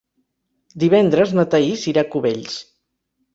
Divendres 0.83 1.33
na 1.41 1.45
Thaís 1.51 1.85
irà 1.93 2.05
a 2.07 2.13
Cubells. 2.17 2.57